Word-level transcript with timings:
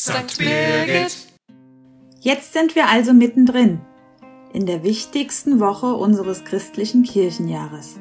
St. 0.00 0.38
Birgit. 0.38 1.26
Jetzt 2.20 2.54
sind 2.54 2.74
wir 2.74 2.88
also 2.88 3.12
mittendrin, 3.12 3.82
in 4.54 4.64
der 4.64 4.82
wichtigsten 4.82 5.60
Woche 5.60 5.94
unseres 5.94 6.42
christlichen 6.46 7.02
Kirchenjahres. 7.02 8.00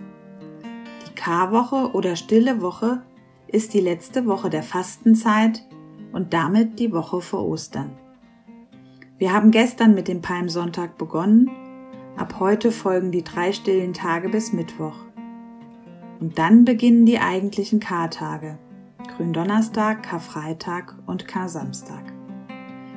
Die 1.05 1.15
Karwoche 1.15 1.91
oder 1.91 2.15
Stille 2.15 2.62
Woche 2.62 3.01
ist 3.49 3.73
die 3.73 3.81
letzte 3.81 4.25
Woche 4.27 4.49
der 4.49 4.63
Fastenzeit 4.63 5.62
und 6.13 6.34
damit 6.34 6.80
die 6.80 6.93
Woche 6.93 7.20
vor 7.20 7.45
Ostern. 7.45 7.91
Wir 9.18 9.34
haben 9.34 9.52
gestern 9.52 9.93
mit 9.93 10.07
dem 10.07 10.21
Palmsonntag 10.21 10.97
begonnen, 10.97 11.52
ab 12.16 12.39
heute 12.39 12.71
folgen 12.71 13.11
die 13.11 13.25
drei 13.25 13.52
stillen 13.52 13.91
Tage 13.91 14.29
bis 14.29 14.54
Mittwoch. 14.54 14.95
Und 16.21 16.39
dann 16.39 16.63
beginnen 16.63 17.05
die 17.05 17.20
eigentlichen 17.20 17.81
Kartage. 17.81 18.57
Gründonnerstag, 19.20 20.04
Karfreitag 20.04 20.95
und 21.05 21.27
Kar-Samstag. 21.27 22.13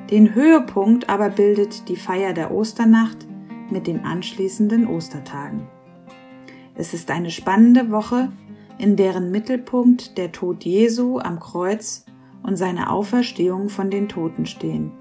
Den 0.09 0.33
Höhepunkt 0.33 1.09
aber 1.09 1.29
bildet 1.29 1.89
die 1.89 1.97
Feier 1.97 2.31
der 2.31 2.53
Osternacht 2.53 3.27
mit 3.69 3.87
den 3.87 4.05
anschließenden 4.05 4.87
Ostertagen. 4.87 5.67
Es 6.75 6.93
ist 6.93 7.11
eine 7.11 7.29
spannende 7.29 7.91
Woche, 7.91 8.31
in 8.77 8.95
deren 8.95 9.31
Mittelpunkt 9.31 10.17
der 10.17 10.31
Tod 10.31 10.63
Jesu 10.63 11.19
am 11.19 11.41
Kreuz 11.41 12.05
und 12.41 12.55
seine 12.55 12.89
Auferstehung 12.89 13.67
von 13.67 13.91
den 13.91 14.07
Toten 14.07 14.45
stehen. 14.45 14.93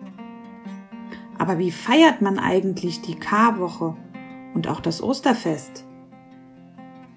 Aber 1.39 1.61
wie 1.61 1.70
feiert 1.70 2.20
man 2.20 2.41
eigentlich 2.41 3.00
die 3.00 3.14
Karwoche 3.14 3.97
und 4.55 4.66
auch 4.66 4.80
das 4.80 5.00
Osterfest? 5.00 5.84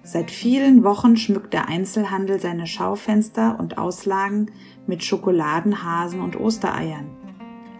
Seit 0.06 0.30
vielen 0.30 0.84
Wochen 0.84 1.16
schmückt 1.16 1.52
der 1.52 1.68
Einzelhandel 1.68 2.38
seine 2.38 2.68
Schaufenster 2.68 3.58
und 3.58 3.76
Auslagen 3.76 4.52
mit 4.86 5.02
Schokoladen, 5.02 5.82
Hasen 5.82 6.20
und 6.20 6.38
Ostereiern. 6.38 7.10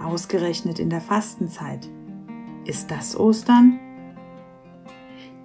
Ausgerechnet 0.02 0.80
in 0.80 0.90
der 0.90 1.00
Fastenzeit. 1.00 1.88
Ist 2.64 2.90
das 2.90 3.16
Ostern? 3.16 3.78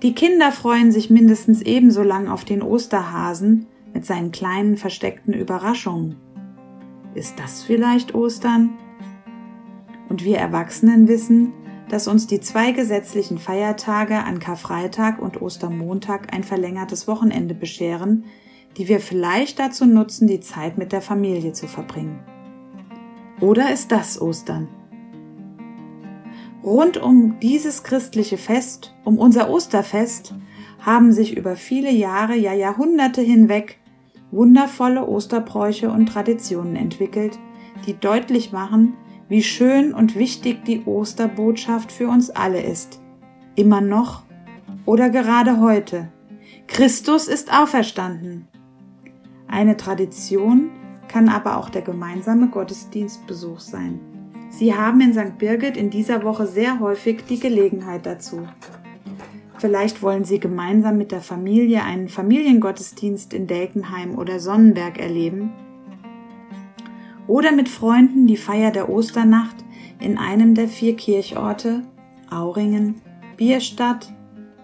Die 0.01 0.15
Kinder 0.15 0.51
freuen 0.51 0.91
sich 0.91 1.11
mindestens 1.11 1.61
ebenso 1.61 2.01
lang 2.01 2.27
auf 2.27 2.45
den 2.45 2.63
Osterhasen 2.63 3.67
mit 3.93 4.07
seinen 4.07 4.31
kleinen 4.31 4.75
versteckten 4.75 5.35
Überraschungen. 5.35 6.15
Ist 7.13 7.37
das 7.37 7.61
vielleicht 7.61 8.15
Ostern? 8.15 8.71
Und 10.09 10.23
wir 10.23 10.39
Erwachsenen 10.39 11.07
wissen, 11.07 11.53
dass 11.91 12.07
uns 12.07 12.25
die 12.25 12.39
zwei 12.39 12.71
gesetzlichen 12.71 13.37
Feiertage 13.37 14.23
an 14.23 14.39
Karfreitag 14.39 15.21
und 15.21 15.41
Ostermontag 15.41 16.33
ein 16.33 16.45
verlängertes 16.45 17.05
Wochenende 17.05 17.53
bescheren, 17.53 18.23
die 18.77 18.87
wir 18.87 19.01
vielleicht 19.01 19.59
dazu 19.59 19.85
nutzen, 19.85 20.25
die 20.25 20.39
Zeit 20.39 20.77
mit 20.77 20.93
der 20.93 21.01
Familie 21.01 21.51
zu 21.51 21.67
verbringen. 21.67 22.21
Oder 23.41 23.73
ist 23.73 23.91
das 23.91 24.21
Ostern? 24.21 24.69
Rund 26.63 26.95
um 26.95 27.37
dieses 27.41 27.83
christliche 27.83 28.37
Fest, 28.37 28.95
um 29.03 29.17
unser 29.17 29.49
Osterfest, 29.49 30.33
haben 30.79 31.11
sich 31.11 31.35
über 31.35 31.57
viele 31.57 31.91
Jahre, 31.91 32.37
ja 32.37 32.53
Jahrhunderte 32.53 33.21
hinweg 33.21 33.79
wundervolle 34.31 35.05
Osterbräuche 35.05 35.91
und 35.91 36.05
Traditionen 36.05 36.77
entwickelt, 36.77 37.37
die 37.85 37.99
deutlich 37.99 38.53
machen, 38.53 38.93
wie 39.31 39.43
schön 39.43 39.93
und 39.93 40.17
wichtig 40.17 40.65
die 40.65 40.83
Osterbotschaft 40.83 41.93
für 41.93 42.09
uns 42.09 42.29
alle 42.31 42.61
ist. 42.61 42.99
Immer 43.55 43.79
noch 43.79 44.23
oder 44.85 45.09
gerade 45.09 45.61
heute. 45.61 46.11
Christus 46.67 47.29
ist 47.29 47.49
auferstanden. 47.49 48.49
Eine 49.47 49.77
Tradition 49.77 50.69
kann 51.07 51.29
aber 51.29 51.55
auch 51.55 51.69
der 51.69 51.81
gemeinsame 51.81 52.49
Gottesdienstbesuch 52.49 53.61
sein. 53.61 54.01
Sie 54.49 54.75
haben 54.75 54.99
in 54.99 55.13
St. 55.13 55.37
Birgit 55.37 55.77
in 55.77 55.89
dieser 55.89 56.23
Woche 56.23 56.45
sehr 56.45 56.81
häufig 56.81 57.23
die 57.23 57.39
Gelegenheit 57.39 58.05
dazu. 58.05 58.45
Vielleicht 59.59 60.01
wollen 60.01 60.25
Sie 60.25 60.41
gemeinsam 60.41 60.97
mit 60.97 61.13
der 61.13 61.21
Familie 61.21 61.83
einen 61.83 62.09
Familiengottesdienst 62.09 63.33
in 63.33 63.47
Delkenheim 63.47 64.17
oder 64.17 64.41
Sonnenberg 64.41 64.99
erleben 64.99 65.53
oder 67.27 67.51
mit 67.51 67.69
Freunden 67.69 68.27
die 68.27 68.37
Feier 68.37 68.71
der 68.71 68.89
Osternacht 68.89 69.57
in 69.99 70.17
einem 70.17 70.55
der 70.55 70.67
vier 70.67 70.95
Kirchorte 70.95 71.83
Auringen, 72.29 73.01
Bierstadt, 73.37 74.13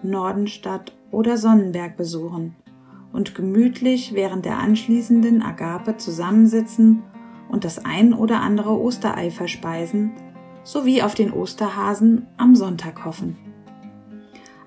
Nordenstadt 0.02 0.92
oder 1.10 1.36
Sonnenberg 1.36 1.96
besuchen 1.96 2.56
und 3.12 3.34
gemütlich 3.34 4.14
während 4.14 4.44
der 4.44 4.58
anschließenden 4.58 5.42
Agape 5.42 5.96
zusammensitzen 5.96 7.02
und 7.48 7.64
das 7.64 7.84
ein 7.84 8.12
oder 8.12 8.40
andere 8.40 8.78
Osterei 8.78 9.30
verspeisen, 9.30 10.12
sowie 10.64 11.02
auf 11.02 11.14
den 11.14 11.32
Osterhasen 11.32 12.26
am 12.36 12.54
Sonntag 12.54 13.04
hoffen. 13.04 13.36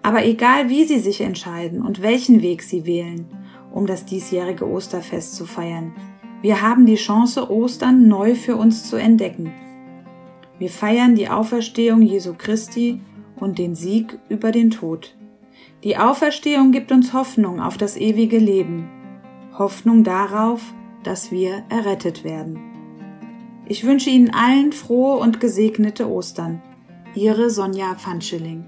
Aber 0.01 0.25
egal 0.25 0.69
wie 0.69 0.85
Sie 0.85 0.99
sich 0.99 1.21
entscheiden 1.21 1.81
und 1.81 2.01
welchen 2.01 2.41
Weg 2.41 2.63
Sie 2.63 2.85
wählen, 2.85 3.27
um 3.71 3.85
das 3.85 4.05
diesjährige 4.05 4.67
Osterfest 4.67 5.35
zu 5.35 5.45
feiern, 5.45 5.93
wir 6.41 6.61
haben 6.61 6.85
die 6.85 6.95
Chance, 6.95 7.51
Ostern 7.51 8.07
neu 8.07 8.35
für 8.35 8.55
uns 8.55 8.89
zu 8.89 8.95
entdecken. 8.95 9.53
Wir 10.57 10.69
feiern 10.69 11.15
die 11.15 11.29
Auferstehung 11.29 12.01
Jesu 12.01 12.33
Christi 12.37 13.01
und 13.35 13.59
den 13.59 13.75
Sieg 13.75 14.19
über 14.29 14.51
den 14.51 14.71
Tod. 14.71 15.15
Die 15.83 15.97
Auferstehung 15.97 16.71
gibt 16.71 16.91
uns 16.91 17.13
Hoffnung 17.13 17.59
auf 17.59 17.77
das 17.77 17.97
ewige 17.97 18.37
Leben, 18.37 18.89
Hoffnung 19.57 20.03
darauf, 20.03 20.61
dass 21.03 21.31
wir 21.31 21.63
errettet 21.69 22.23
werden. 22.23 22.59
Ich 23.67 23.85
wünsche 23.85 24.09
Ihnen 24.09 24.31
allen 24.31 24.71
frohe 24.71 25.17
und 25.17 25.39
gesegnete 25.39 26.09
Ostern. 26.09 26.61
Ihre 27.15 27.49
Sonja 27.49 27.95
Pfanschilling. 27.95 28.65